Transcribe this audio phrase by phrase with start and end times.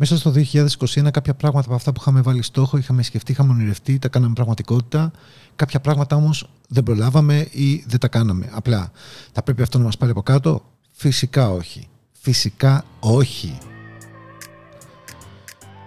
[0.00, 3.98] Μέσα στο 2021 κάποια πράγματα από αυτά που είχαμε βάλει στόχο, είχαμε σκεφτεί, είχαμε ονειρευτεί,
[3.98, 5.10] τα κάναμε πραγματικότητα.
[5.56, 8.48] Κάποια πράγματα όμως δεν προλάβαμε ή δεν τα κάναμε.
[8.52, 8.90] Απλά
[9.32, 11.88] θα πρέπει αυτό να μας πάρει από κάτω; Φυσικά όχι.
[12.12, 13.58] Φυσικά όχι.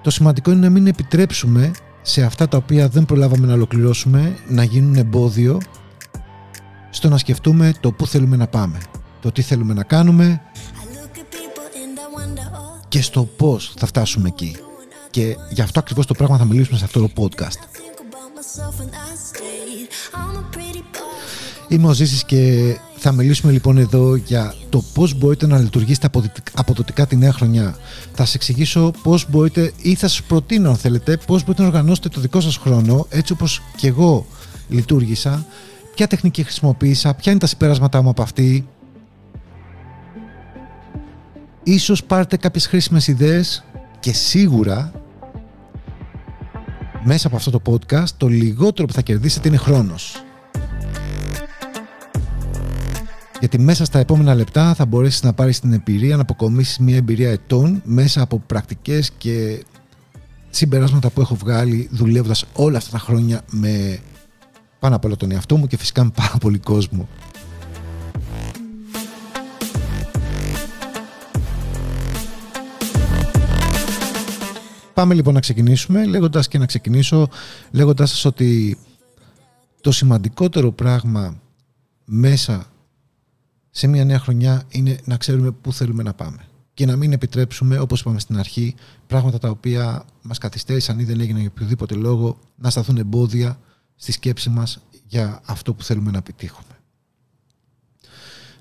[0.01, 1.71] Το σημαντικό είναι να μην επιτρέψουμε
[2.01, 5.57] σε αυτά τα οποία δεν προλάβαμε να ολοκληρώσουμε να γίνουν εμπόδιο
[6.89, 8.79] στο να σκεφτούμε το πού θέλουμε να πάμε,
[9.21, 10.41] το τι θέλουμε να κάνουμε
[12.91, 14.55] και στο πώς θα φτάσουμε εκεί.
[15.09, 17.57] Και γι' αυτό ακριβώς το πράγμα θα μιλήσουμε σε αυτό το podcast.
[21.67, 26.09] Είμαι ο Ζήσης και θα μιλήσουμε λοιπόν εδώ για το πώς μπορείτε να λειτουργήσετε
[26.53, 27.77] αποδοτικά τη νέα χρονιά.
[28.13, 32.09] Θα σας εξηγήσω πώς μπορείτε ή θα σας προτείνω αν θέλετε πώς μπορείτε να οργανώσετε
[32.09, 34.25] το δικό σας χρόνο έτσι όπως και εγώ
[34.69, 35.45] λειτουργήσα,
[35.95, 38.67] ποια τεχνική χρησιμοποίησα, ποια είναι τα συμπεράσματά μου από αυτή.
[41.63, 43.63] Ίσως πάρετε κάποιες χρήσιμες ιδέες
[43.99, 44.91] και σίγουρα
[47.03, 50.23] μέσα από αυτό το podcast το λιγότερο που θα κερδίσετε είναι χρόνος.
[53.39, 57.31] Γιατί μέσα στα επόμενα λεπτά θα μπορέσεις να πάρεις την εμπειρία, να αποκομίσεις μια εμπειρία
[57.31, 59.65] ετών μέσα από πρακτικές και
[60.49, 63.99] συμπεράσματα που έχω βγάλει δουλεύοντας όλα αυτά τα χρόνια με
[64.79, 67.07] πάνω απ' όλα τον εαυτό μου και φυσικά με πάρα πολύ κόσμο.
[74.93, 77.27] Πάμε λοιπόν να ξεκινήσουμε λέγοντας και να ξεκινήσω
[77.71, 78.77] λέγοντας σας ότι
[79.81, 81.41] το σημαντικότερο πράγμα
[82.05, 82.65] μέσα
[83.69, 86.45] σε μια νέα χρονιά είναι να ξέρουμε πού θέλουμε να πάμε.
[86.73, 88.75] Και να μην επιτρέψουμε, όπως είπαμε στην αρχή,
[89.07, 93.59] πράγματα τα οποία μας καθυστέρησαν ή δεν έγιναν για οποιοδήποτε λόγο, να σταθούν εμπόδια
[93.95, 96.67] στη σκέψη μας για αυτό που θέλουμε να επιτύχουμε.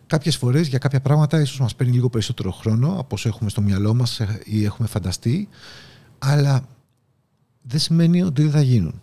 [0.07, 3.61] Κάποιες φορές για κάποια πράγματα ίσως μας παίρνει λίγο περισσότερο χρόνο από όσο έχουμε στο
[3.61, 5.49] μυαλό μας ή έχουμε φανταστεί,
[6.21, 6.69] αλλά
[7.63, 9.03] δεν σημαίνει ότι δεν θα γίνουν.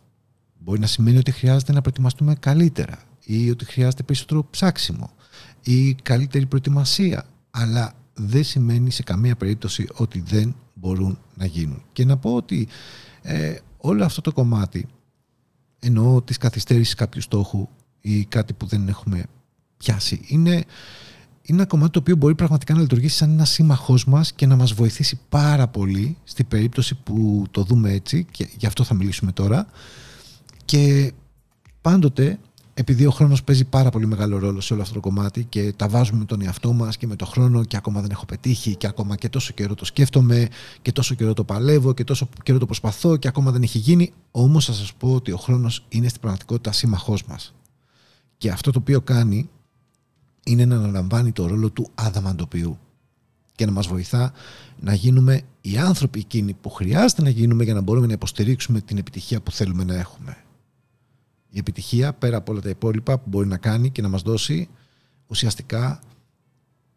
[0.59, 5.11] Μπορεί να σημαίνει ότι χρειάζεται να προετοιμαστούμε καλύτερα ή ότι χρειάζεται περισσότερο ψάξιμο
[5.63, 7.25] ή καλύτερη προετοιμασία.
[7.51, 11.83] Αλλά δεν σημαίνει σε καμία περίπτωση ότι δεν μπορούν να γίνουν.
[11.93, 12.67] Και να πω ότι
[13.21, 14.87] ε, όλο αυτό το κομμάτι
[15.79, 17.67] εννοώ της καθυστέρησης κάποιου στόχου
[18.01, 19.23] ή κάτι που δεν έχουμε
[19.77, 20.63] πιάσει είναι,
[21.47, 24.55] είναι ένα κομμάτι το οποίο μπορεί πραγματικά να λειτουργήσει σαν ένα σύμμαχός μας και να
[24.55, 29.31] μας βοηθήσει πάρα πολύ στην περίπτωση που το δούμε έτσι και γι' αυτό θα μιλήσουμε
[29.31, 29.67] τώρα
[30.65, 31.13] και
[31.81, 32.39] πάντοτε
[32.73, 35.87] επειδή ο χρόνος παίζει πάρα πολύ μεγάλο ρόλο σε όλο αυτό το κομμάτι και τα
[35.87, 38.87] βάζουμε με τον εαυτό μας και με τον χρόνο και ακόμα δεν έχω πετύχει και
[38.87, 40.47] ακόμα και τόσο καιρό το σκέφτομαι
[40.81, 44.13] και τόσο καιρό το παλεύω και τόσο καιρό το προσπαθώ και ακόμα δεν έχει γίνει.
[44.31, 47.53] Όμως θα σας πω ότι ο χρόνος είναι στην πραγματικότητα σύμμαχός μας.
[48.37, 49.49] Και αυτό το οποίο κάνει
[50.47, 52.77] είναι να αναλαμβάνει το ρόλο του αδαμαντοποιού
[53.55, 54.33] και να μας βοηθά
[54.79, 58.97] να γίνουμε οι άνθρωποι εκείνοι που χρειάζεται να γίνουμε για να μπορούμε να υποστηρίξουμε την
[58.97, 60.37] επιτυχία που θέλουμε να έχουμε
[61.49, 64.69] η επιτυχία πέρα από όλα τα υπόλοιπα που μπορεί να κάνει και να μας δώσει
[65.27, 65.99] ουσιαστικά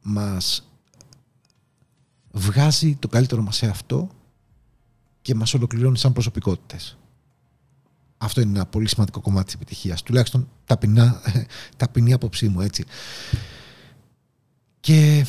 [0.03, 0.69] μας
[2.31, 4.09] βγάζει το καλύτερο μας σε αυτό
[5.23, 6.99] και μας ολοκληρώνει σαν προσωπικότητες.
[8.23, 10.03] Αυτό είναι ένα πολύ σημαντικό κομμάτι της επιτυχίας.
[10.03, 11.21] Τουλάχιστον ταπεινά,
[11.77, 12.85] ταπεινή απόψή μου έτσι.
[14.81, 15.27] Και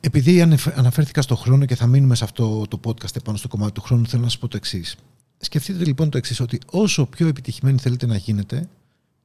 [0.00, 0.42] επειδή
[0.74, 4.06] αναφέρθηκα στο χρόνο και θα μείνουμε σε αυτό το podcast επάνω στο κομμάτι του χρόνου,
[4.06, 4.96] θέλω να σας πω το εξής.
[5.38, 8.68] Σκεφτείτε λοιπόν το εξής, ότι όσο πιο επιτυχημένοι θέλετε να γίνετε,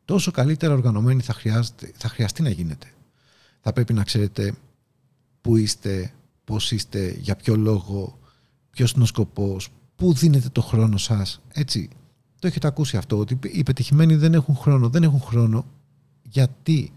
[0.06, 1.36] τόσο καλύτερα οργανωμένοι θα,
[1.96, 2.88] θα χρειαστεί να γίνετε.
[3.62, 4.54] Θα πρέπει να ξέρετε
[5.42, 6.14] πού είστε,
[6.44, 8.20] πώς είστε, για ποιο λόγο,
[8.70, 11.42] ποιος είναι ο σκοπός, πού δίνετε το χρόνο σας.
[11.54, 11.90] Έτσι,
[12.40, 14.90] το έχετε ακούσει αυτό, ότι οι πετυχημένοι δεν έχουν χρόνο.
[14.90, 15.66] Δεν έχουν χρόνο
[16.22, 16.92] γιατί;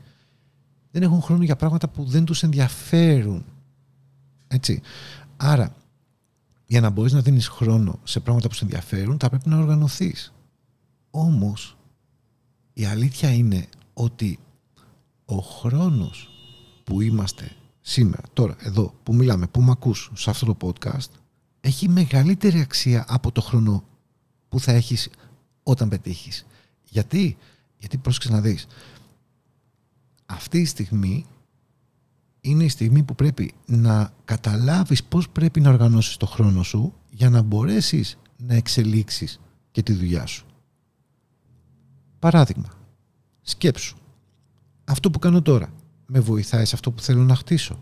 [0.91, 3.45] Δεν έχουν χρόνο για πράγματα που δεν τους ενδιαφέρουν.
[4.49, 4.81] Έτσι.
[5.37, 5.75] Άρα,
[6.67, 10.33] για να μπορείς να δίνεις χρόνο σε πράγματα που σε ενδιαφέρουν θα πρέπει να οργανωθείς.
[11.11, 11.77] Όμως
[12.73, 14.39] η αλήθεια είναι ότι
[15.25, 16.29] ο χρόνος
[16.85, 21.11] που είμαστε σήμερα, τώρα, εδώ, που μιλάμε, που με ακούς σε αυτό το podcast
[21.61, 23.85] έχει μεγαλύτερη αξία από το χρόνο
[24.49, 25.09] που θα έχεις
[25.63, 26.47] όταν πετύχεις.
[26.85, 27.37] Γιατί,
[27.79, 28.67] γιατί πρόσεξε να δεις
[30.31, 31.27] αυτή η στιγμή
[32.41, 37.31] είναι η στιγμή που πρέπει να καταλάβεις πώς πρέπει να οργανώσεις το χρόνο σου για
[37.31, 39.41] να μπορέσεις να εξελίξεις
[39.71, 40.47] και τη δουλειά σου.
[42.19, 42.69] Παράδειγμα,
[43.43, 43.97] σκέψου.
[44.85, 45.73] Αυτό που κάνω τώρα
[46.07, 47.79] με βοηθάει σε αυτό που θέλω να χτίσω;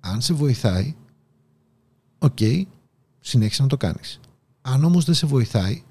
[0.00, 0.94] Αν σε βοηθάει,
[2.18, 2.62] OK, okay,
[3.20, 4.20] συνέχισε να το κάνεις.
[4.62, 5.82] Αν όμως δεν σε βοηθάει,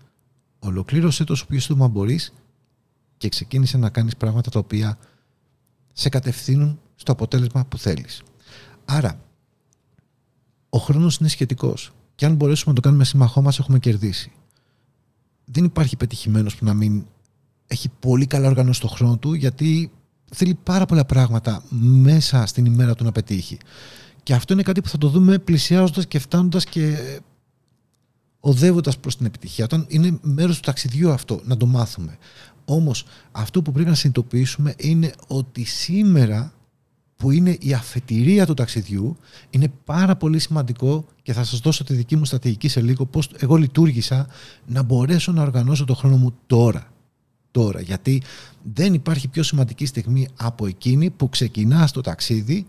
[0.64, 2.34] ολοκλήρωσε το πιο σύντομα μπορείς
[3.18, 4.98] και ξεκίνησε να κάνεις πράγματα τα οποία
[5.94, 8.22] σε κατευθύνουν στο αποτέλεσμα που θέλεις.
[8.86, 9.22] Άρα,
[10.70, 14.32] ο χρόνος είναι σχετικός Και αν μπορέσουμε να το κάνουμε σύμμαχό μας, έχουμε κερδίσει.
[15.46, 17.06] Δεν υπάρχει πετυχημένος που να μην
[17.68, 19.92] έχει πολύ καλά οργανώσει το χρόνο του, γιατί
[20.32, 23.58] θέλει πάρα πολλά πράγματα μέσα στην ημέρα του να πετύχει.
[24.24, 26.98] Και αυτό είναι κάτι που θα το δούμε πλησιάζοντας και φτάνοντας και
[28.42, 29.66] οδεύοντας προς την επιτυχία.
[29.66, 32.18] Όταν είναι μέρος του ταξιδιού αυτό, να το μάθουμε.
[32.66, 36.54] Όμως, αυτό που πρέπει να συνειδητοποιήσουμε είναι ότι σήμερα
[37.16, 39.18] που είναι η αφετηρία του ταξιδιού
[39.50, 43.30] είναι πάρα πολύ σημαντικό και θα σας δώσω τη δική μου στρατηγική σε λίγο πώς
[43.40, 44.28] εγώ λειτουργήσα
[44.66, 46.92] να μπορέσω να οργανώσω το χρόνο μου τώρα.
[47.52, 48.22] Τώρα, γιατί
[48.74, 52.68] δεν υπάρχει πιο σημαντική στιγμή από εκείνη που ξεκινάς το ταξίδι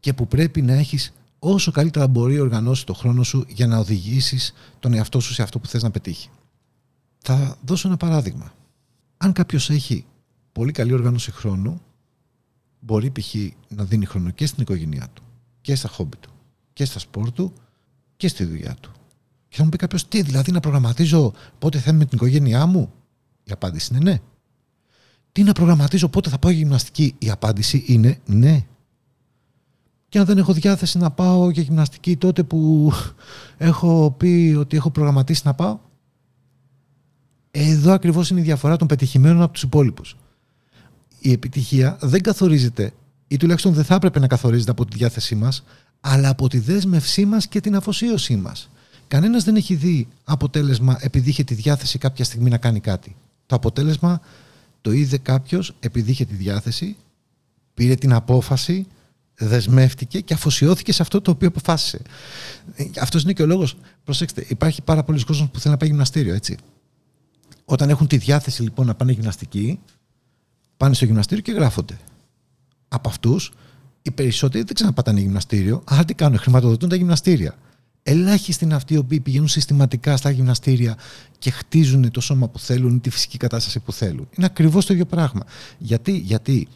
[0.00, 1.12] και που πρέπει να έχεις
[1.44, 5.58] όσο καλύτερα μπορεί οργανώσει το χρόνο σου για να οδηγήσεις τον εαυτό σου σε αυτό
[5.58, 6.28] που θες να πετύχει.
[7.18, 8.52] Θα δώσω ένα παράδειγμα.
[9.16, 10.04] Αν κάποιος έχει
[10.52, 11.80] πολύ καλή οργάνωση χρόνου,
[12.80, 13.34] μπορεί π.χ.
[13.68, 15.22] να δίνει χρόνο και στην οικογένειά του
[15.60, 16.30] και στα χόμπι του
[16.72, 17.52] και στα σπορ του
[18.16, 18.92] και στη δουλειά του.
[19.48, 22.66] Και θα μου πει κάποιος, τι, δηλαδή να προγραμματίζω πότε θα είμαι με την οικογένειά
[22.66, 22.92] μου;
[23.44, 24.20] Η απάντηση είναι ναι.
[25.32, 28.66] Τι να προγραμματίζω πότε θα πάω για γυμναστική; Η απάντηση είναι ναι.
[30.12, 32.92] Και αν δεν έχω διάθεση να πάω για γυμναστική τότε που
[33.58, 35.78] έχω πει ότι έχω προγραμματίσει να πάω.
[37.50, 40.16] Εδώ ακριβώς είναι η διαφορά των πετυχημένων από τους υπόλοιπους
[41.22, 42.92] η επιτυχία δεν καθορίζεται
[43.28, 45.64] ή τουλάχιστον δεν θα έπρεπε να καθορίζεται από τη διάθεσή μας
[46.00, 48.70] αλλά από τη δέσμευσή μας και την αφοσίωσή μας.
[49.08, 53.16] Κανένας δεν έχει δει αποτέλεσμα επειδή είχε τη διάθεση κάποια στιγμή να κάνει κάτι.
[53.46, 54.20] Το αποτέλεσμα
[54.80, 56.96] το είδε κάποιος επειδή είχε τη διάθεση,
[57.74, 58.86] πήρε την απόφαση,
[59.34, 62.02] δεσμεύτηκε και αφοσιώθηκε σε αυτό το οποίο αποφάσισε.
[63.00, 63.76] Αυτός είναι και ο λόγος.
[64.04, 66.56] Προσέξτε, υπάρχει πάρα πολλοί κόσμος που θέλει να πάει γυμναστήριο, έτσι.
[67.64, 69.78] Όταν έχουν τη διάθεση λοιπόν να πάνε γυμναστική,
[70.76, 71.98] πάνε στο γυμναστήριο και γράφονται.
[72.88, 73.52] Από αυτούς,
[74.02, 77.58] οι περισσότεροι δεν ξαναπατάνε γυμναστήριο, αλλά τι κάνουν, χρηματοδοτούν τα γυμναστήρια.
[78.02, 80.96] Ελάχιστοι είναι αυτοί οι οποίοι πηγαίνουν συστηματικά στα γυμναστήρια
[81.38, 84.28] και χτίζουν το σώμα που θέλουν ή τη φυσική κατάσταση που θέλουν.
[84.36, 85.42] Είναι ακριβώς το ίδιο πράγμα.
[85.78, 86.68] Γιατί, γιατί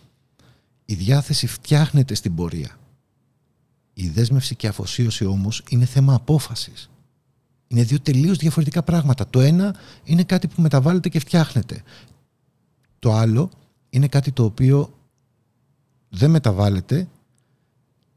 [0.87, 2.79] η διάθεση φτιάχνεται στην πορεία.
[3.93, 6.91] Η δέσμευση και η αφοσίωση όμως είναι θέμα απόφασης.
[7.69, 9.29] Είναι δύο τελείως διαφορετικά πράγματα.
[9.29, 11.83] Το ένα είναι κάτι που μεταβάλλεται και φτιάχνεται.
[12.99, 13.51] Το άλλο
[13.91, 14.99] είναι κάτι το οποίο
[16.09, 17.09] δεν μεταβάλλεται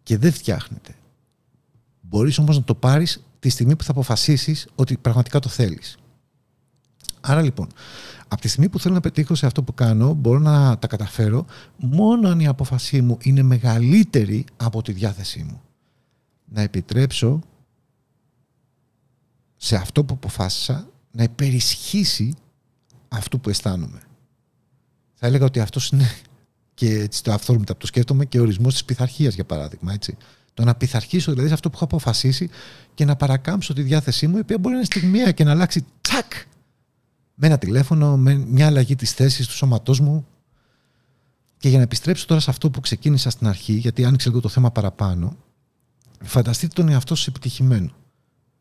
[0.03, 0.95] και δεν φτιάχνεται.
[2.01, 5.97] Μπορείς όμως να το πάρεις τη στιγμή που θα αποφασίσεις ότι πραγματικά το θέλεις.
[7.21, 7.67] Άρα λοιπόν,
[8.27, 11.45] από τη στιγμή που θέλω να πετύχω σε αυτό που κάνω, μπορώ να τα καταφέρω
[11.77, 15.61] μόνο αν η απόφασή μου είναι μεγαλύτερη από τη διάθεσή μου.
[16.45, 17.41] Να επιτρέψω
[19.55, 22.33] σε αυτό που αποφάσισα να υπερισχύσει
[23.07, 23.99] αυτό που αισθάνομαι
[25.19, 26.11] θα έλεγα ότι αυτός είναι
[26.73, 29.93] και έτσι το αυθόρμητα που το σκέφτομαι και ορισμός της πειθαρχίας, για παράδειγμα.
[29.93, 30.17] Έτσι.
[30.53, 32.49] Το να πειθαρχήσω δηλαδή σε αυτό που έχω αποφασίσει
[32.93, 35.85] και να παρακάμψω τη διάθεσή μου, η οποία μπορεί να είναι στιγμιαία και να αλλάξει
[36.01, 36.31] τσακ
[37.41, 40.25] με ένα τηλέφωνο, με μια αλλαγή της θέσης του σώματός μου.
[41.57, 44.49] Και για να επιστρέψω τώρα σε αυτό που ξεκίνησα στην αρχή, γιατί άνοιξε λίγο το
[44.49, 45.35] θέμα παραπάνω,
[46.23, 47.89] φανταστείτε τον εαυτό σας επιτυχημένο.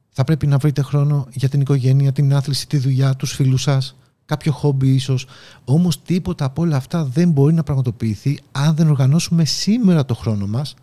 [0.09, 3.97] Θα πρέπει να βρείτε χρόνο για την οικογένεια, την άθληση, τη δουλειά, τους φίλους σας
[4.25, 5.27] κάποιο χόμπι ίσως.
[5.65, 10.47] Όμως τίποτα από όλα αυτά δεν μπορεί να πραγματοποιηθεί αν δεν οργανώσουμε σήμερα το χρόνο
[10.47, 10.75] μας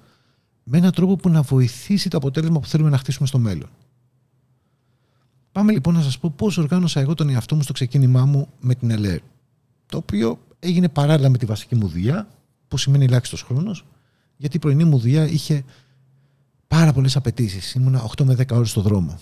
[0.63, 3.69] με έναν τρόπο που να βοηθήσει το αποτέλεσμα που θέλουμε να χτίσουμε στο μέλλον.
[5.55, 8.75] Πάμε λοιπόν να σας πω πώς οργάνωσα εγώ τον εαυτό μου στο ξεκίνημά μου με
[8.75, 9.19] την ΕΛΕΡ.
[9.85, 12.27] Το οποίο έγινε παράλληλα με τη βασική μου δουλειά,
[12.67, 13.85] που σημαίνει ελάχιστος χρόνος,
[14.37, 15.63] γιατί η πρωινή μου δουλειά είχε
[16.67, 17.73] πάρα πολλές απαιτήσεις.
[17.73, 19.19] Ήμουνα 8 με 10 ώρες στο δρόμο.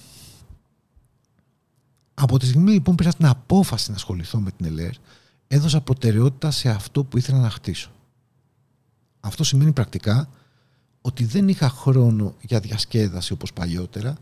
[2.14, 4.94] Από τη στιγμή λοιπόν πήρα την απόφαση να ασχοληθώ με την ΕΛΕΡ,
[5.48, 7.92] έδωσα προτεραιότητα σε αυτό που ήθελα να χτίσω.
[9.20, 10.30] Αυτό σημαίνει πρακτικά
[11.02, 14.18] ότι δεν είχα χρόνο για διασκέδαση όπως παλιότερα,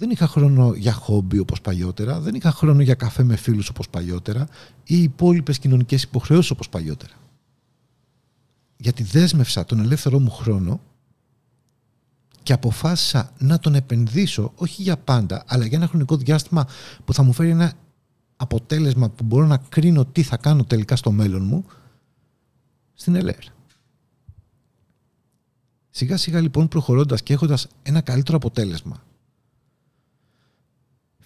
[0.00, 3.88] δεν είχα χρόνο για χόμπι όπως παλιότερα, δεν είχα χρόνο για καφέ με φίλους όπως
[3.88, 4.48] παλιότερα
[4.84, 7.12] ή υπόλοιπες κοινωνικές υποχρεώσεις όπως παλιότερα.
[8.76, 10.80] Γιατί δέσμευσα τον ελεύθερό μου χρόνο
[12.42, 16.66] και αποφάσισα να τον επενδύσω όχι για πάντα, αλλά για ένα χρονικό διάστημα
[17.04, 17.72] που θα μου φέρει ένα
[18.36, 21.64] αποτέλεσμα που μπορώ να κρίνω τι θα κάνω τελικά στο μέλλον μου
[22.94, 23.44] στην ΕΛΕΡ.
[25.90, 29.02] Σιγά σιγά λοιπόν προχωρώντας και έχοντας ένα καλύτερο αποτέλεσμα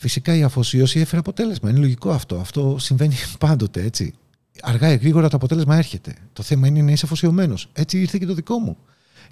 [0.04, 1.70] Φυσικά η αφοσίωση έφερε αποτέλεσμα.
[1.70, 2.36] Είναι λογικό αυτό.
[2.40, 4.14] Αυτό συμβαίνει πάντοτε έτσι.
[4.62, 6.16] Αργά ή γρήγορα το αποτέλεσμα έρχεται.
[6.32, 7.68] Το θέμα είναι να είσαι αφοσιωμένος.
[7.72, 8.76] Έτσι ήρθε και το δικό μου.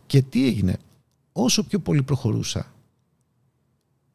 [0.06, 0.76] Και τι έγινε;
[1.32, 2.72] Όσο πιο πολύ προχωρούσα,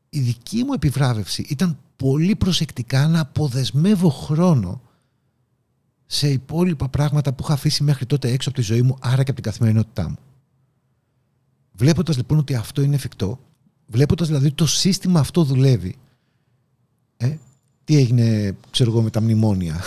[0.09, 4.81] η δική μου επιβράβευση ήταν πολύ προσεκτικά να αποδεσμεύω χρόνο
[6.05, 9.31] σε υπόλοιπα πράγματα που είχα αφήσει μέχρι τότε έξω από τη ζωή μου, άρα και
[9.31, 10.17] από την καθημερινότητά μου.
[11.71, 13.39] Βλέποντας λοιπόν ότι αυτό είναι εφικτό,
[13.87, 15.95] Βλέποντας δηλαδή το σύστημα αυτό δουλεύει.
[17.87, 19.81] Ε, τι έγινε, ξέρω εγώ, με τα μνημόνια.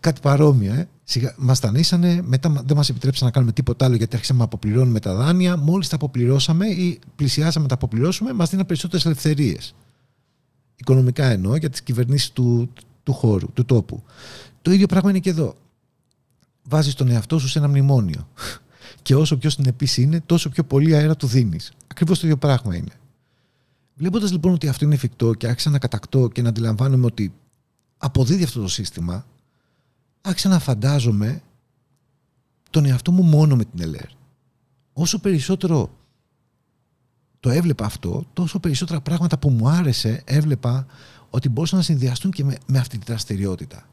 [0.00, 0.88] Κάτι παρόμοιο, ε.
[1.36, 5.14] Μας τανίσανε, μετά δεν μας επιτρέψαν να κάνουμε τίποτα άλλο γιατί άρχισαμε να αποπληρώνουμε τα
[5.14, 5.56] δάνεια.
[5.56, 9.74] Μόλις τα αποπληρώσαμε ή πλησιάσαμε να τα αποπληρώσουμε, μας δίναν περισσότερες ελευθερίες.
[10.76, 12.72] Οικονομικά εννοώ για τις κυβερνήσεις του,
[13.02, 14.02] του χώρου, του τόπου.
[14.62, 15.56] Το ίδιο πράγμα είναι και εδώ.
[16.62, 18.28] Βάζεις τον εαυτό σου σε ένα μνημόνιο.
[19.02, 21.72] Και όσο πιο συνεπής είναι, τόσο πιο πολύ αέρα του δίνεις.
[21.86, 22.92] Ακριβώς το ίδιο πράγμα είναι.
[23.94, 27.34] Βλέποντας λοιπόν ότι αυτό είναι εφικτό και άρχισα να κατακτώ και να αντιλαμβάνομαι ότι
[27.98, 29.26] αποδίδει αυτό το σύστημα,
[30.20, 31.42] άρχισα να φαντάζομαι
[32.70, 34.08] τον εαυτό μου μόνο με την ΕΛΕΡ.
[34.92, 35.96] Όσο περισσότερο
[37.40, 40.86] το έβλεπα αυτό, τόσο περισσότερα πράγματα που μου άρεσε έβλεπα
[41.30, 43.88] ότι μπορούσαν να συνδυαστούν και με, με αυτή τη δραστηριότητα.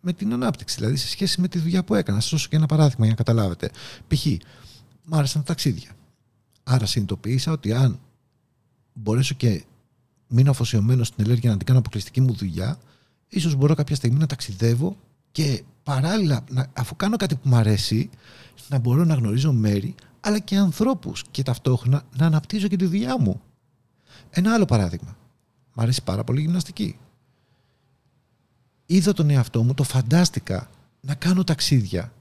[0.00, 2.20] Με την ανάπτυξη, δηλαδή σε σχέση με τη δουλειά που έκανα.
[2.20, 3.70] Σας δώσω και ένα παράδειγμα για να καταλάβετε.
[4.08, 4.26] Π.χ.
[5.04, 5.90] μου άρεσαν τα ταξίδια.
[6.62, 8.00] Άρα συνειδητοποίησα ότι αν
[9.02, 9.64] μπορέσω και
[10.28, 12.78] μείνω αφοσιωμένος στην ενέργεια να την κάνω αποκλειστική μου δουλειά,
[13.28, 14.96] ίσως μπορώ κάποια στιγμή να ταξιδεύω
[15.32, 18.10] και παράλληλα, αφού κάνω κάτι που μου αρέσει,
[18.68, 23.20] να μπορώ να γνωρίζω μέρη, αλλά και ανθρώπους και ταυτόχρονα να αναπτύσσω και τη δουλειά
[23.20, 23.40] μου.
[24.30, 25.16] Ένα άλλο παράδειγμα.
[25.74, 26.98] Μ' αρέσει πάρα πολύ η γυμναστική.
[28.86, 32.12] Είδα τον εαυτό μου, το φαντάστηκα να κάνω ταξίδια.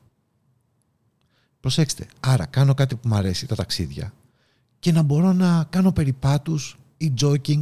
[1.59, 4.13] Προσέξτε, άρα κάνω κάτι που μου αρέσει, τα ταξίδια
[4.79, 7.61] και να μπορώ να κάνω περιπάτους ή jogging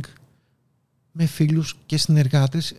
[1.12, 2.75] με φίλους και συνεργάτες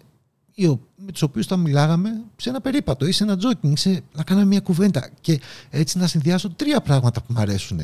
[0.96, 4.46] με τους οποίους θα μιλάγαμε σε ένα περίπατο ή σε ένα jogging, σε, να κάναμε
[4.46, 5.40] μια κουβέντα και
[5.70, 7.80] έτσι να συνδυάσω τρία πράγματα που μου αρέσουν.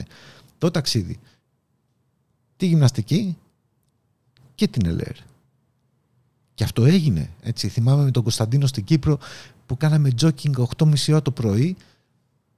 [0.58, 1.18] Το ταξίδι,
[2.56, 3.36] τη γυμναστική
[4.54, 5.16] και την ΕΛΕΡ.
[6.54, 7.30] Και αυτό έγινε.
[7.42, 7.68] Έτσι.
[7.68, 9.18] Θυμάμαι με τον Κωνσταντίνο στην Κύπρο
[9.66, 11.76] που κάναμε jogging 8.30 ώρα το πρωί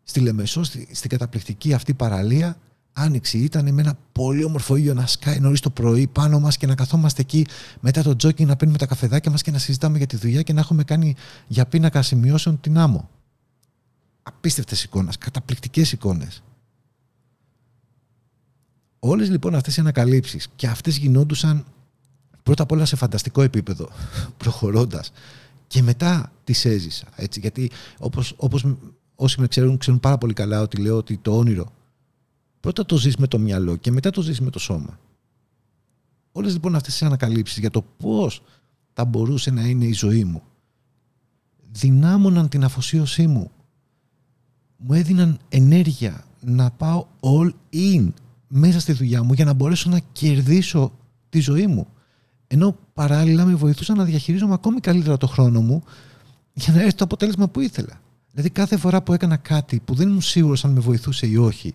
[0.02, 2.58] στη Λεμεσό, στην καταπληκτική αυτή παραλία
[2.96, 6.66] άνοιξη ήταν με ένα πολύ όμορφο ήλιο να σκάει νωρίς το πρωί πάνω μας και
[6.66, 7.46] να καθόμαστε εκεί
[7.80, 10.52] μετά το τζόκινγκ να πίνουμε τα καφεδάκια μας και να συζητάμε για τη δουλειά και
[10.52, 11.14] να έχουμε κάνει
[11.46, 13.08] για πίνακα σημειώσεων την άμμο.
[14.22, 16.42] Απίστευτες εικόνες, καταπληκτικές εικόνες.
[18.98, 21.64] Όλες λοιπόν αυτές οι ανακαλύψεις και αυτές γινόντουσαν
[22.42, 23.88] πρώτα απ' όλα σε φανταστικό επίπεδο,
[24.38, 25.12] προχωρώντας.
[25.66, 27.06] Και μετά τις έζησα.
[27.16, 28.66] Έτσι, γιατί όπως, όπως
[29.14, 31.72] όσοι με ξέρουν, ξέρουν πάρα πολύ καλά ότι λέω ότι το όνειρο
[32.64, 34.98] Πρώτα το ζεις με το μυαλό και μετά το ζεις με το σώμα.
[36.32, 38.42] Όλες λοιπόν αυτές οι ανακαλύψεις για το πώς
[38.92, 40.42] θα μπορούσε να είναι η ζωή μου
[41.72, 43.50] δυνάμωναν την αφοσίωσή μου.
[44.76, 48.08] Μου έδιναν ενέργεια να πάω all in
[48.48, 50.92] μέσα στη δουλειά μου για να μπορέσω να κερδίσω
[51.28, 51.86] τη ζωή μου.
[52.46, 55.82] Ενώ παράλληλα με βοηθούσαν να διαχειρίζομαι ακόμη καλύτερα το χρόνο μου
[56.52, 58.00] για να έρθει το αποτέλεσμα που ήθελα.
[58.30, 61.74] Δηλαδή κάθε φορά που έκανα κάτι που δεν ήμουν σίγουρος αν με βοηθούσε ή όχι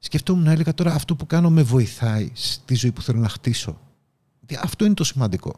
[0.00, 3.80] σκεφτόμουν να έλεγα τώρα αυτό που κάνω με βοηθάει στη ζωή που θέλω να χτίσω.
[4.62, 5.54] Αυτό είναι το σημαντικό.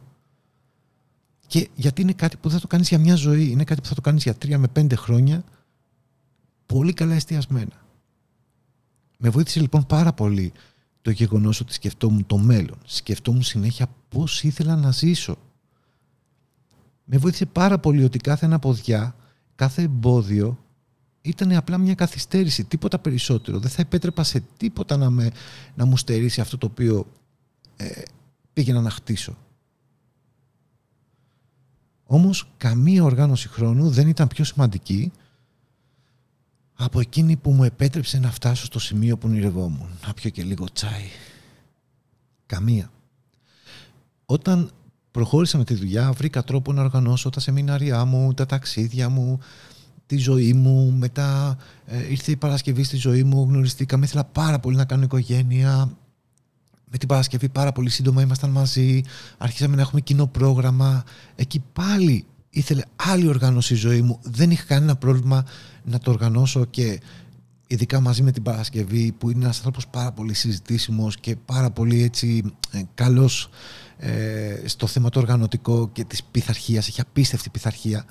[1.47, 3.95] Και γιατί είναι κάτι που θα το κάνεις για μια ζωή, είναι κάτι που θα
[3.95, 5.45] το κάνεις για τρία με πέντε χρόνια,
[6.67, 7.87] πολύ καλά εστιασμένα.
[9.19, 10.53] Με βοήθησε λοιπόν πάρα πολύ
[11.03, 12.79] το γεγονός ότι σκεφτόμουν το μέλλον.
[12.85, 15.37] Σκεφτόμουν συνέχεια πώς ήθελα να ζήσω.
[17.05, 19.17] Με βοήθησε πάρα πολύ ότι κάθε ένα ποδιά,
[19.55, 20.59] κάθε εμπόδιο
[21.23, 23.59] ήταν απλά μια καθυστέρηση, τίποτα περισσότερο.
[23.59, 25.31] Δεν θα επέτρεπα σε τίποτα να, με,
[25.75, 27.07] να μου στερήσει αυτό το οποίο
[27.77, 28.03] ε,
[28.53, 29.37] πήγαινα να χτίσω.
[32.05, 35.13] Όμως καμία οργάνωση χρόνου δεν ήταν πιο σημαντική
[36.75, 39.89] από εκείνη που μου επέτρεψε να φτάσω στο σημείο που ονειρευόμουν.
[40.07, 41.09] Να πιω και λίγο τσάι.
[42.47, 42.91] Καμία.
[44.25, 44.71] Όταν
[45.11, 49.41] προχώρησα με τη δουλειά, βρήκα τρόπο να οργανώσω τα σεμινάρια μου, τα ταξίδια μου,
[50.07, 50.95] τη ζωή μου.
[50.99, 51.57] Μετά
[51.87, 54.05] ε, ήρθε η Παρασκευή στη ζωή μου, γνωριστήκαμε.
[54.05, 55.97] Ήθελα πάρα πολύ να κάνω οικογένεια.
[56.91, 59.01] Με την Παρασκευή πάρα πολύ σύντομα ήμασταν μαζί.
[59.39, 61.05] Αρχίσαμε να έχουμε κοινό πρόγραμμα.
[61.35, 64.19] Εκεί πάλι ήθελε άλλη οργάνωση η ζωή μου.
[64.23, 65.45] Δεν είχα κανένα πρόβλημα
[65.85, 67.01] να το οργανώσω και
[67.67, 72.03] ειδικά μαζί με την Παρασκευή που είναι ένας άνθρωπος πάρα πολύ συζητήσιμος και πάρα πολύ
[72.03, 73.51] έτσι ε, καλός
[73.99, 78.05] ε, στο θέμα το οργανωτικό και της πειθαρχίας, έχει απίστευτη πειθαρχία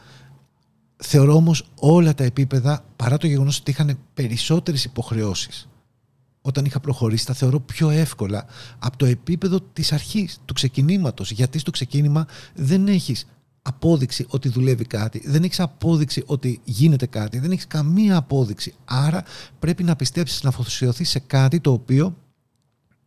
[1.03, 5.69] Θεωρώ όμως όλα τα επίπεδα, παρά το γεγονός ότι είχαν περισσότερες υποχρεώσεις,
[6.41, 8.45] όταν είχα προχωρήσει, τα θεωρώ πιο εύκολα
[8.79, 11.31] από το επίπεδο της αρχής, του ξεκινήματος.
[11.31, 13.27] Γιατί στο ξεκίνημα δεν έχεις
[13.61, 18.73] απόδειξη ότι δουλεύει κάτι, δεν έχεις απόδειξη ότι γίνεται κάτι, δεν έχεις καμία απόδειξη.
[18.85, 19.23] Άρα
[19.59, 22.17] πρέπει να πιστέψεις, να αφοσιωθείς σε κάτι το οποίο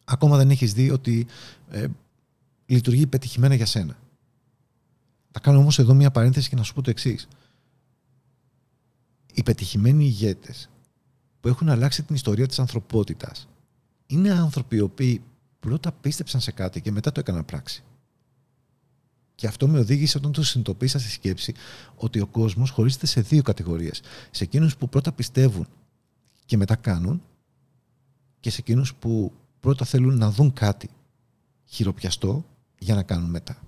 [0.04, 1.26] ακόμα δεν έχεις δει ότι
[1.70, 1.86] ε,
[2.66, 3.96] λειτουργεί πετυχημένα για σένα.
[5.30, 7.28] Θα κάνω όμως εδώ μια παρένθεση και να σου πω το εξής
[9.34, 10.68] οι πετυχημένοι ηγέτες
[11.40, 13.48] που έχουν αλλάξει την ιστορία της ανθρωπότητας
[14.06, 15.22] είναι άνθρωποι οι οποίοι
[15.60, 17.84] πρώτα πίστεψαν σε κάτι και μετά το έκαναν πράξη.
[19.34, 21.54] Και αυτό με οδήγησε όταν το συνειδητοποίησα στη σκέψη
[21.96, 24.02] ότι ο κόσμος χωρίζεται σε δύο κατηγορίες.
[24.30, 25.66] Σε εκείνους που πρώτα πιστεύουν
[26.44, 27.22] και μετά κάνουν
[28.40, 30.90] και σε εκείνους που πρώτα θέλουν να δουν κάτι
[31.64, 32.44] χειροπιαστό
[32.78, 33.58] για να κάνουν μετά.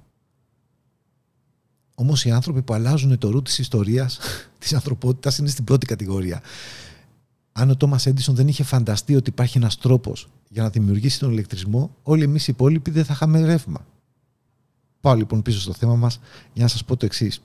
[1.99, 4.19] Όμως οι άνθρωποι που αλλάζουν το ρου της ιστορίας
[4.59, 6.43] της ανθρωπότητας είναι στην πρώτη κατηγορία.
[7.53, 11.33] Αν ο Τόμας Έντισον δεν είχε φανταστεί ότι υπάρχει ένας τρόπος για να δημιουργήσει τον
[11.33, 13.87] ηλεκτρισμό, όλοι εμείς οι υπόλοιποι δεν θα είχαμε ρεύμα.
[15.01, 16.21] Πάω λοιπόν πίσω στο θέμα μας
[16.53, 17.43] για να σας πω το εξής.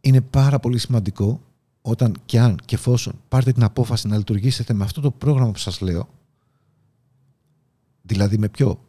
[0.00, 1.40] Είναι πάρα πολύ σημαντικό
[1.82, 5.58] όταν και αν και εφόσον πάρετε την απόφαση να λειτουργήσετε με αυτό το πρόγραμμα που
[5.58, 6.08] σας λέω,
[8.02, 8.80] δηλαδή με ποιο;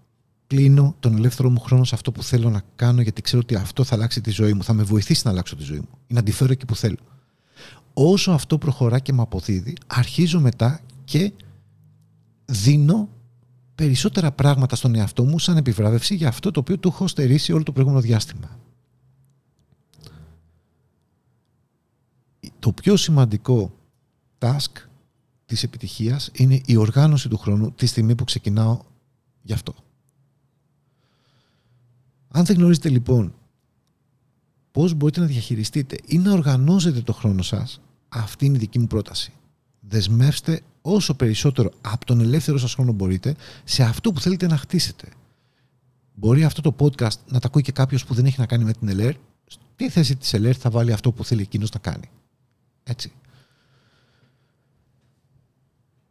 [0.50, 3.84] Κλείνω τον ελεύθερο μου χρόνο σε αυτό που θέλω να κάνω γιατί ξέρω ότι αυτό
[3.84, 6.24] θα αλλάξει τη ζωή μου, θα με βοηθήσει να αλλάξω τη ζωή μου ή να
[6.24, 6.98] τη φέρω εκεί που θέλω.
[7.94, 11.32] Όσο αυτό προχωρά και με αποδίδει, αρχίζω μετά και
[12.46, 13.10] δίνω
[13.76, 17.64] περισσότερα πράγματα στον εαυτό μου σαν επιβράβευση για αυτό το οποίο του έχω στερήσει όλο
[17.64, 18.60] το προηγούμενο διάστημα.
[22.60, 23.74] Το πιο σημαντικό
[24.40, 24.88] task
[25.46, 28.80] της επιτυχίας είναι η οργάνωση του χρόνου τη στιγμή που ξεκινάω
[29.42, 29.74] γι' αυτό.
[32.32, 33.34] Αν δεν γνωρίζετε λοιπόν
[34.72, 38.88] πώς μπορείτε να διαχειριστείτε ή να οργανώσετε το χρόνο σας, αυτή είναι η δική μου
[38.88, 39.34] πρόταση.
[39.80, 45.08] Δεσμεύστε όσο περισσότερο από τον ελεύθερο σας χρόνο μπορείτε σε αυτό που θέλετε να χτίσετε.
[46.14, 48.74] Μπορεί αυτό το podcast να τα ακούει και κάποιος που δεν έχει να κάνει με
[48.74, 49.16] την ΕΛΕΡ.
[49.46, 52.10] Στη θέση της ΕΛΕΡ θα βάλει αυτό που θέλει εκείνος να κάνει.
[52.84, 53.12] Έτσι.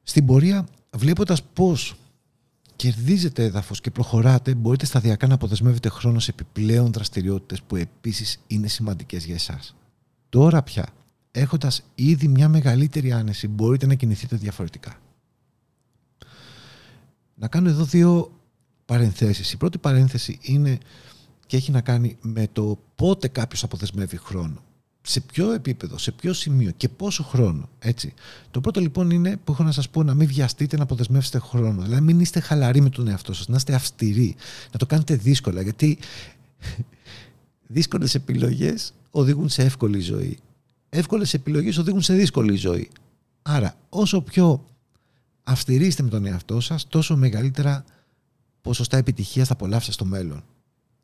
[0.03, 1.95] Στην πορεία, βλέποντας πώς
[2.78, 8.68] κερδίζετε έδαφος και προχωράτε, μπορείτε σταδιακά να αποδεσμεύετε χρόνο σε επιπλέον δραστηριότητες που επίσης είναι
[8.68, 9.75] σημαντικές για εσάς.
[10.28, 10.88] Τώρα πια,
[11.30, 15.00] έχοντας ήδη μια μεγαλύτερη άνεση, μπορείτε να κινηθείτε διαφορετικά.
[17.35, 18.32] Να κάνω εδώ δύο
[18.85, 19.52] παρενθέσεις.
[19.52, 20.78] Η πρώτη παρένθεση είναι
[21.47, 24.62] και έχει να κάνει με το πότε κάποιος αποδεσμεύει χρόνο
[25.02, 27.69] σε ποιο επίπεδο, σε ποιο σημείο και πόσο χρόνο.
[27.78, 28.15] Έτσι.
[28.50, 31.82] Το πρώτο λοιπόν είναι που έχω να σας πω να μην βιαστείτε να αποδεσμεύσετε χρόνο.
[31.82, 34.37] Δηλαδή, μην είστε χαλαροί με τον εαυτό σας, να είστε αυστηροί,
[34.73, 35.63] να το κάνετε δύσκολα.
[35.63, 35.99] Γιατί
[37.67, 40.39] δύσκολες επιλογές οδηγούν σε εύκολη ζωή.
[40.89, 42.91] Εύκολες επιλογές οδηγούν σε δύσκολη ζωή.
[43.43, 44.65] Άρα, όσο πιο
[45.43, 47.84] αυστηροί είστε με τον εαυτό σας, τόσο μεγαλύτερα
[48.63, 50.45] ποσοστά επιτυχίας θα απολαύσετε στο μέλλον.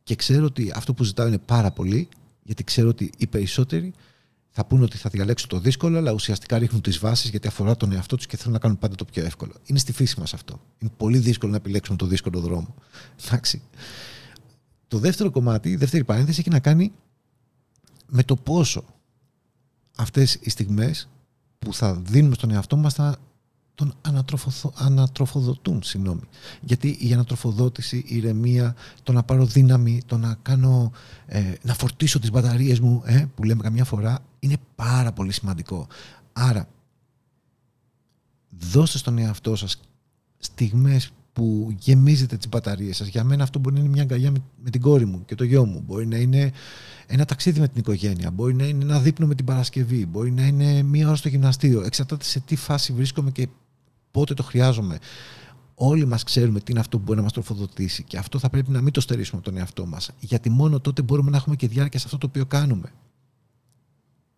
[0.02, 2.09] Και ξέρω ότι αυτό που ζητάω είναι πάρα πολύ
[2.44, 3.92] γιατί ξέρω ότι οι περισσότεροι
[4.50, 7.92] θα πούνε ότι θα διαλέξουν το δύσκολο, αλλά ουσιαστικά ρίχνουν τις βάσεις γιατί αφορά τον
[7.92, 9.52] εαυτό τους και θέλουν να κάνουν πάντα το πιο εύκολο.
[9.64, 10.61] Είναι στη φύση μας αυτό.
[10.78, 12.74] Είναι πολύ δύσκολο να επιλέξουμε το δύσκολο δρόμο.
[13.26, 13.62] Εντάξει.
[14.88, 16.92] Το δεύτερο κομμάτι, η δεύτερη παρένθεση έχει να κάνει
[18.07, 18.85] με το πόσο
[19.96, 21.09] αυτές οι στιγμές
[21.59, 23.16] που θα δίνουμε στον εαυτό μας θα
[23.74, 23.94] τον
[24.74, 25.82] ανατροφοδοτούν.
[25.82, 26.20] Συγγνώμη.
[26.60, 30.92] Γιατί η ανατροφοδότηση, η ηρεμία, το να πάρω δύναμη, το να, κάνω,
[31.26, 35.87] ε, να φορτίσω τις μπαταρίες μου, ε, που λέμε καμιά φορά, είναι πάρα πολύ σημαντικό.
[36.32, 36.68] Άρα,
[38.58, 39.80] δώστε στον εαυτό σας
[40.38, 43.06] στιγμές που γεμίζετε τις μπαταρίες σας.
[43.06, 44.30] Για μένα αυτό μπορεί να είναι μια αγκαλιά
[44.62, 45.82] με, την κόρη μου και το γιο μου.
[45.87, 46.52] Μπορεί να είναι
[47.06, 48.30] ένα ταξίδι με την οικογένεια.
[48.30, 50.06] Μπορεί να είναι ένα δείπνο με την Παρασκευή.
[50.06, 51.82] Μπορεί να είναι μία ώρα στο γυμναστήριο.
[51.82, 53.48] Εξαρτάται σε τι φάση βρίσκομαι και
[54.14, 54.98] πότε το χρειάζομαι.
[55.74, 58.70] Όλοι μας ξέρουμε τι είναι αυτό που μπορεί να μας τροφοδοτήσει και αυτό θα πρέπει
[58.70, 60.11] να μην το στερήσουμε από τον εαυτό μας.
[60.18, 62.92] Γιατί μόνο τότε μπορούμε να έχουμε και διάρκεια σε αυτό το οποίο κάνουμε.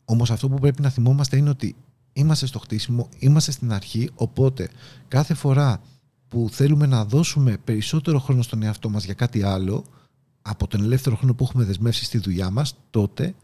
[0.05, 1.77] Όμως αυτό που πρέπει να θυμόμαστε είναι ότι
[2.13, 4.71] είμαστε στο χτίσιμο, είμαστε στην αρχή, οπότε
[5.09, 5.81] κάθε φορά
[6.29, 9.85] που θέλουμε να δώσουμε περισσότερο χρόνο στον εαυτό μας για κάτι άλλο
[10.43, 13.35] από τον ελεύθερο χρόνο που έχουμε δεσμεύσει στη δουλειά μας, τότε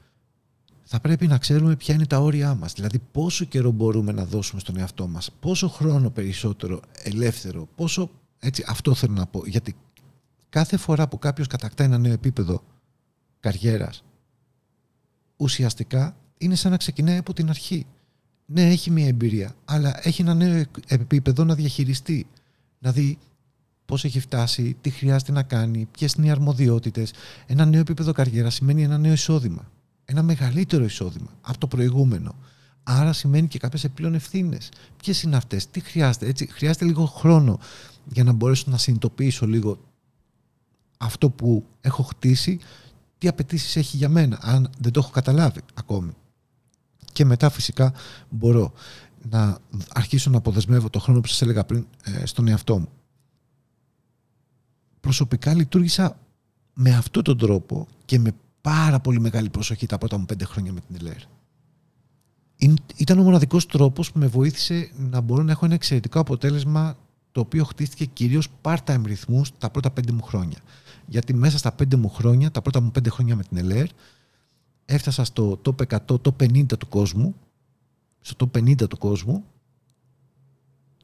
[0.95, 2.73] θα πρέπει να ξέρουμε ποια είναι τα όρια μας.
[2.73, 8.11] Δηλαδή πόσο καιρό μπορούμε να δώσουμε στον εαυτό μας, πόσο χρόνο περισσότερο ελεύθερο, πόσο...
[8.39, 9.43] Έτσι, αυτό θέλω να πω.
[9.47, 9.77] Γιατί
[10.49, 12.63] κάθε φορά που κάποιος κατακτά ένα νέο επίπεδο
[13.41, 14.05] καριέρας,
[15.37, 17.87] ουσιαστικά είναι σαν να ξεκινάει από την αρχή.
[18.47, 22.27] Ναι, έχει μια εμπειρία, αλλά έχει ένα νέο επίπεδο να διαχειριστεί.
[22.79, 23.19] Να δει
[23.85, 27.13] πώς έχει φτάσει, τι χρειάζεται να κάνει, ποιες είναι οι αρμοδιότητες.
[27.47, 29.71] Ένα νέο επίπεδο καριέρας σημαίνει ένα νέο εισόδημα
[30.05, 32.35] ένα μεγαλύτερο εισόδημα από το προηγούμενο.
[32.83, 34.69] Άρα σημαίνει και κάποιες επιπλέον ευθύνες.
[34.97, 36.47] Ποιες είναι αυτές, τι χρειάζεται, έτσι.
[36.47, 37.59] Χρειάζεται λίγο χρόνο
[38.13, 39.79] για να μπορέσω να συνειδητοποιήσω λίγο
[40.97, 42.59] αυτό που έχω χτίσει,
[43.19, 46.13] τι απαιτήσεις έχει για μένα, αν δεν το έχω καταλάβει ακόμη.
[47.13, 47.95] Και μετά φυσικά
[48.31, 48.73] μπορώ
[49.31, 49.59] να
[49.93, 52.89] αρχίσω να αποδεσμεύω το χρόνο που σας έλεγα πριν ε, στον εαυτό μου.
[55.01, 56.19] Προσωπικά λειτουργήσα
[56.75, 60.73] με αυτόν τον τρόπο και με πάρα πολύ μεγάλη προσοχή τα πρώτα μου πέντε χρόνια
[60.73, 61.23] με την ΕΛΕΡ.
[62.97, 66.97] Ήταν ο μοναδικός τρόπος που με βοήθησε να μπορώ να έχω ένα εξαιρετικό αποτέλεσμα
[67.33, 70.59] το οποίο χτίστηκε κυρίως part-time ρυθμούς τα πρώτα πέντε μου χρόνια.
[71.07, 73.89] Γιατί μέσα στα πέντε μου χρόνια, τα πρώτα μου πέντε χρόνια με την ΕΛΕΡ,
[74.85, 77.35] έφτασα στο top 100, top 50 του κόσμου,
[78.21, 79.45] στο top 50 του κόσμου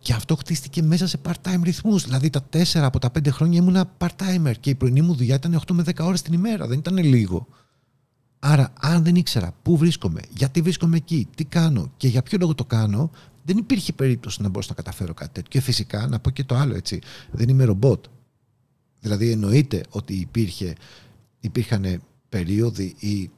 [0.01, 2.05] και αυτό χτίστηκε μέσα σε part-time ρυθμούς.
[2.05, 5.61] Δηλαδή τα 4 από τα 5 χρόνια ήμουνα part-timer και η πρωινή μου δουλειά ήταν
[5.67, 7.47] 8 με 10 ώρες την ημέρα, δεν ήταν λίγο.
[8.39, 12.55] Άρα αν δεν ήξερα πού βρίσκομαι, γιατί βρίσκομαι εκεί, τι κάνω και για ποιο λόγο
[12.55, 13.11] το κάνω,
[13.45, 15.51] δεν υπήρχε περίπτωση να μπορούσα να καταφέρω κάτι τέτοιο.
[15.51, 16.99] Και φυσικά να πω και το άλλο έτσι,
[17.31, 18.05] δεν είμαι ρομπότ.
[19.01, 20.75] Δηλαδή εννοείται ότι υπήρχε,
[21.41, 23.31] υπήρχαν περίοδοι ή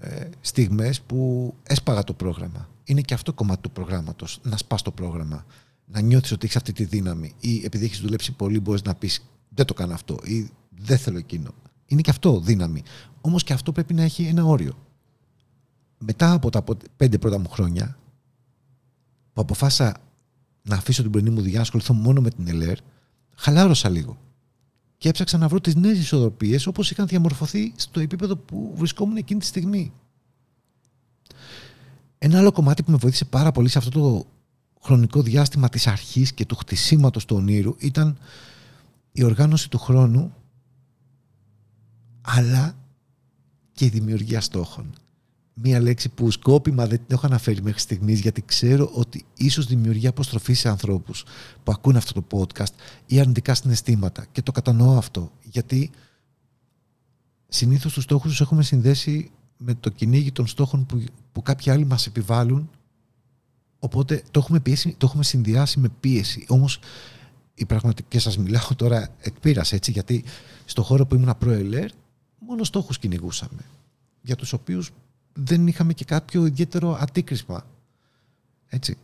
[0.00, 2.68] ε, στιγμές που έσπαγα το πρόγραμμα.
[2.86, 5.46] Είναι και αυτό κομμάτι του προγράμματος, να σπάς το πρόγραμμα.
[5.86, 9.24] Να νιώθεις ότι έχεις αυτή τη δύναμη ή επειδή έχεις δουλέψει πολύ μπορείς να πεις
[9.48, 11.50] δεν το κάνω αυτό ή δεν θέλω εκείνο.
[11.86, 12.82] Είναι και αυτό δύναμη.
[13.20, 14.78] Όμως και αυτό πρέπει να έχει ένα όριο.
[15.98, 16.64] Μετά από τα
[16.96, 17.98] πέντε πρώτα μου χρόνια
[19.32, 19.96] που αποφάσισα
[20.62, 22.78] να αφήσω την πρωινή μου δουλειά να ασχοληθώ μόνο με την ΕΛΕΡ,
[23.36, 24.18] χαλάρωσα λίγο.
[24.98, 29.40] Και έψαξα να βρω τις νέες ισορροπίες όπως είχαν διαμορφωθεί στο επίπεδο που βρισκόμουν εκείνη
[29.40, 29.92] τη στιγμή.
[32.18, 34.26] Ένα άλλο κομμάτι που με βοήθησε πάρα πολύ σε αυτό το
[34.82, 38.18] χρονικό διάστημα της αρχής και του χτισήματος του ονείρου ήταν
[39.12, 40.34] η οργάνωση του χρόνου
[42.20, 42.76] αλλά
[43.72, 44.94] και η δημιουργία στόχων
[45.58, 50.06] μία λέξη που σκόπιμα δεν την έχω αναφέρει μέχρι στιγμής γιατί ξέρω ότι ίσως δημιουργεί
[50.06, 51.24] αποστροφή σε ανθρώπους
[51.62, 52.72] που ακούν αυτό το podcast
[53.06, 54.26] ή αρνητικά συναισθήματα.
[54.32, 55.90] Και το κατανοώ αυτό γιατί
[57.48, 61.84] συνήθως τους στόχους τους έχουμε συνδέσει με το κυνήγι των στόχων που, που κάποιοι άλλοι
[61.84, 62.70] μας επιβάλλουν.
[63.78, 66.44] Οπότε το έχουμε, πιέσει, το έχουμε συνδυάσει με πίεση.
[66.48, 66.78] Όμως
[67.54, 70.24] η πραγματική, και σας μιλάω τώρα εκπείραση έτσι, γιατί
[70.64, 71.90] στο χώρο που ήμουν προ-ΕΛΕΡ,
[72.38, 73.60] μόνο στόχους κυνηγούσαμε.
[74.22, 74.90] Για τους οποίους
[75.32, 77.66] δεν είχαμε και κάποιο ιδιαίτερο αντίκρισμα.
[78.68, 78.96] Έτσι.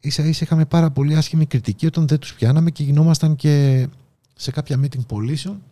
[0.00, 3.86] Ίσα ίσα είχαμε πάρα πολύ άσχημη κριτική όταν δεν τους πιάναμε και γινόμασταν και
[4.34, 5.62] σε κάποια meeting πωλήσεων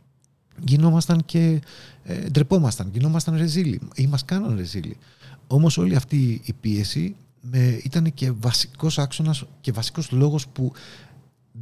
[0.64, 1.60] γινόμασταν και
[2.02, 4.96] ε, ντρεπόμασταν, γινόμασταν ρεζίλοι ή μας κάναν ρεζίλοι.
[5.46, 10.72] Όμως όλη αυτή η πίεση με, ήταν και βασικός άξονας και βασικός λόγος που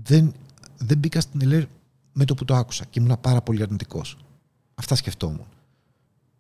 [0.02, 0.33] δεν,
[0.78, 1.64] δεν μπήκα στην ΕΛΕΡ
[2.12, 4.16] με το που το άκουσα και ήμουν πάρα πολύ αρνητικός.
[4.74, 5.46] Αυτά σκεφτόμουν.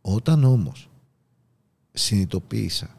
[0.00, 0.88] Όταν όμως
[1.92, 2.96] συνειδητοποίησα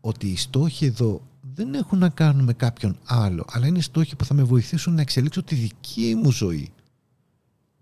[0.00, 1.22] ότι οι στόχοι εδώ
[1.54, 5.00] δεν έχουν να κάνουν με κάποιον άλλο, αλλά είναι στόχοι που θα με βοηθήσουν να
[5.00, 6.70] εξελίξω τη δική μου ζωή.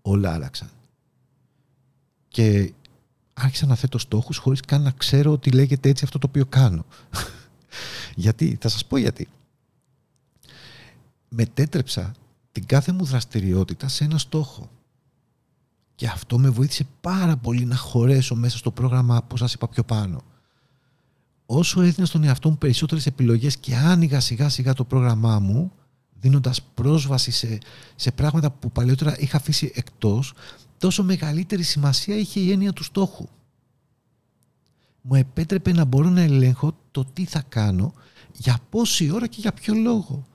[0.01, 0.69] Όλα άλλαξαν.
[2.37, 2.73] Και
[3.33, 6.85] άρχισα να θέτω στόχους χωρίς καν να ξέρω ότι λέγεται έτσι αυτό το οποίο κάνω.
[8.15, 9.27] γιατί, θα σας πω γιατί.
[11.29, 12.11] Μετέτρεψα
[12.51, 14.69] την κάθε μου δραστηριότητα σε ένα στόχο.
[15.95, 19.83] Και αυτό με βοήθησε πάρα πολύ να χωρέσω μέσα στο πρόγραμμα που σας είπα πιο
[19.83, 20.21] πάνω
[21.45, 25.71] όσο έδινα στον εαυτό μου περισσότερες επιλογές και άνοιγα σιγά σιγά το πρόγραμμά μου
[26.19, 27.57] δίνοντας πρόσβαση σε,
[27.95, 30.33] σε πράγματα που παλαιότερα είχα αφήσει εκτός
[30.77, 33.27] τόσο μεγαλύτερη σημασία είχε η έννοια του στόχου.
[35.01, 37.93] Μου επέτρεπε να μπορώ να ελέγχω το τι θα κάνω,
[38.33, 40.27] για πόση ώρα και για ποιο λόγο.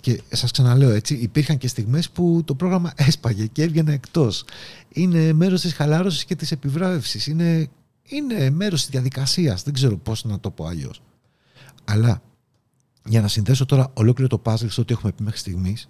[0.00, 4.44] Και σας ξαναλέω έτσι, υπήρχαν και στιγμές που το πρόγραμμα έσπαγε και έβγαινε εκτός.
[4.88, 7.26] Είναι μέρος της χαλάρωσης και της επιβράβευσης.
[7.26, 7.70] Είναι
[8.02, 9.62] είναι μέρος της διαδικασίας.
[9.62, 11.02] Δεν ξέρω πώς να το πω αλλιώς.
[11.84, 12.22] Αλλά
[13.04, 15.88] για να συνδέσω τώρα ολόκληρο το puzzle στο ότι έχουμε πει μέχρι στιγμής,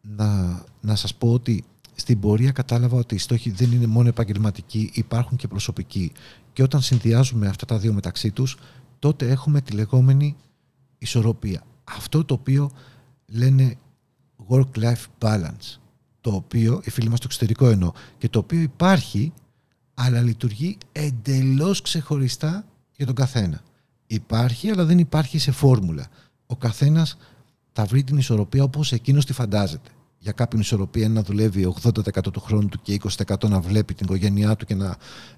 [0.00, 4.90] να, να σας πω ότι στην πορεία κατάλαβα ότι οι στόχοι δεν είναι μόνο επαγγελματικοί,
[4.94, 6.12] υπάρχουν και προσωπικοί.
[6.52, 8.56] Και όταν συνδυάζουμε αυτά τα δύο μεταξύ τους,
[8.98, 10.36] τότε έχουμε τη λεγόμενη
[10.98, 11.62] ισορροπία.
[11.84, 12.70] Αυτό το οποίο
[13.26, 13.76] λένε
[14.48, 15.78] work-life balance.
[16.20, 19.32] Το οποίο, οι φίλοι μας στο εξωτερικό εννοώ, και το οποίο υπάρχει
[19.94, 22.64] αλλά λειτουργεί εντελώς ξεχωριστά
[22.96, 23.62] για τον καθένα.
[24.06, 26.06] Υπάρχει, αλλά δεν υπάρχει σε φόρμουλα.
[26.46, 27.16] Ο καθένας
[27.72, 29.90] θα βρει την ισορροπία όπως εκείνος τη φαντάζεται.
[30.24, 33.94] Για κάποιον η ισορροπία είναι να δουλεύει 80% του χρόνου του και 20% να βλέπει
[33.94, 34.96] την οικογένειά του και να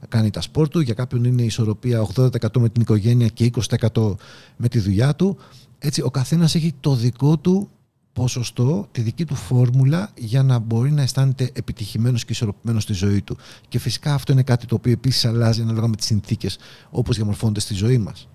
[0.08, 0.80] κάνει τα σπορ του.
[0.80, 3.50] Για κάποιον είναι η ισορροπία 80% με την οικογένεια και
[3.92, 4.14] 20%
[4.56, 5.36] με τη δουλειά του.
[5.78, 7.70] Έτσι, ο καθένας έχει το δικό του
[8.12, 13.22] ποσοστό, τη δική του φόρμουλα για να μπορεί να αισθάνεται επιτυχημένος και ισορροπημένος στη ζωή
[13.22, 13.36] του.
[13.68, 16.58] Και φυσικά αυτό είναι κάτι το οποίο επίσης αλλάζει ανάλογα με τις συνθήκες
[16.90, 18.28] όπως διαμορφώνονται στη ζωή μας.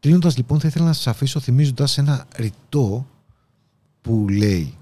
[0.00, 3.06] Κλείνοντας λοιπόν θα ήθελα να σας αφήσω θυμίζοντας ένα ρητό
[4.00, 4.74] που λέει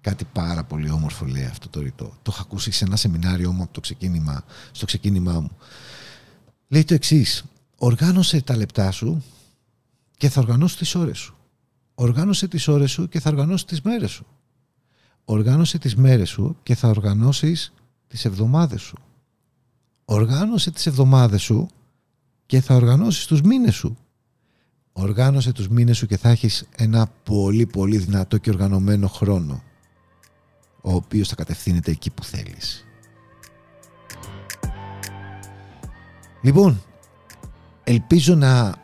[0.00, 2.04] κάτι πάρα πολύ όμορφο λέει αυτό το ρητό.
[2.22, 5.50] Το έχω ακούσει σε ένα σεμινάριό μου από το ξεκίνημα, στο ξεκίνημά μου.
[6.68, 7.44] Λέει το εξής.
[7.78, 9.22] Οργάνωσε τα λεπτά σου
[10.16, 11.36] και θα οργανώσει τις ώρες σου.
[11.94, 14.26] Οργάνωσε τις ώρες σου και θα οργανώσει τις μέρες σου.
[15.24, 17.72] Οργάνωσε τις μέρες σου και θα οργανώσεις
[18.08, 18.98] τις εβδομάδες σου.
[20.04, 21.68] Οργάνωσε τις εβδομάδες σου
[22.46, 23.96] και θα οργανώσεις τους μήνες σου.
[25.00, 29.62] Οργάνωσε τους μήνες σου και θα έχεις ένα πολύ πολύ δυνατό και οργανωμένο χρόνο
[30.80, 32.84] ο οποίος θα κατευθύνεται εκεί που θέλεις.
[36.42, 36.82] Λοιπόν,
[37.84, 38.74] ελπίζω να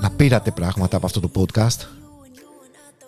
[0.00, 1.86] να πήρατε πράγματα από αυτό το podcast.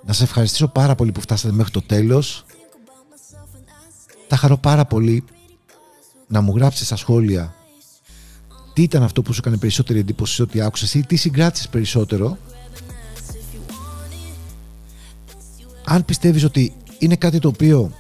[0.05, 2.45] Να σε ευχαριστήσω πάρα πολύ που φτάσατε μέχρι το τέλος.
[4.29, 5.25] Θα χαρώ πάρα πολύ
[6.27, 7.55] να μου γράψεις στα σχόλια
[8.75, 12.39] τι ήταν αυτό που σου έκανε περισσότερη εντύπωση σε ό,τι άκουσες ή τι συγκράτησες περισσότερο;
[15.85, 17.93] Αν πιστεύεις ότι είναι κάτι το οποίο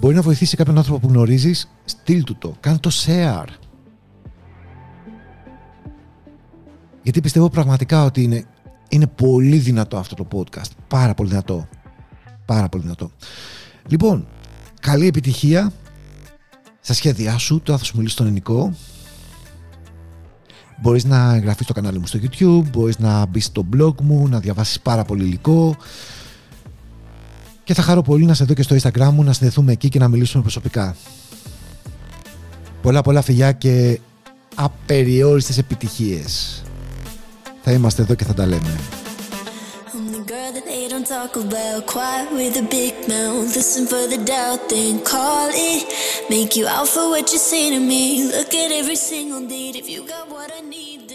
[0.00, 3.48] μπορεί να βοηθήσει κάποιον άνθρωπο που γνωρίζεις, στείλ του το, κάνε το share.
[7.02, 8.44] Γιατί πιστεύω πραγματικά ότι είναι,
[8.88, 10.70] είναι πολύ δυνατό αυτό το podcast.
[10.88, 11.68] Πάρα πολύ δυνατό.
[12.44, 13.10] Πάρα πολύ δυνατό.
[13.88, 14.26] Λοιπόν,
[14.80, 15.72] καλή επιτυχία
[16.94, 17.60] στα σχέδιά σου.
[17.60, 18.74] Τώρα θα σου μιλήσω στον ελληνικό.
[20.82, 24.40] Μπορείς να εγγραφείς στο κανάλι μου στο YouTube, μπορείς να μπεις στο blog μου, να
[24.40, 25.76] διαβάσεις πάρα πολύ υλικό.
[27.64, 29.98] Και θα χαρώ πολύ να σε δω και στο Instagram μου, να συνδεθούμε εκεί και
[29.98, 30.96] να μιλήσουμε προσωπικά.
[32.82, 34.00] Πολλά πολλά φιλιά και
[34.54, 36.62] απεριόριστες επιτυχίες.
[37.62, 38.99] Θα είμαστε εδώ και θα τα λέμε.
[41.04, 43.54] Talk about quiet with a big mouth.
[43.54, 46.30] Listen for the doubt then call it.
[46.30, 48.24] Make you out for what you say to me.
[48.24, 51.08] Look at every single date if you got what i need